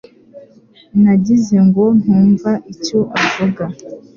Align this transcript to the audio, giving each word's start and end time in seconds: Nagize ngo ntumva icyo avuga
Nagize 1.01 1.55
ngo 1.67 1.83
ntumva 2.01 2.51
icyo 2.73 2.99
avuga 3.21 3.63